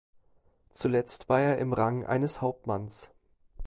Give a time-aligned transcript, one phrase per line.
[0.73, 3.11] Zuletzt war er im Rang eines Hauptmanns.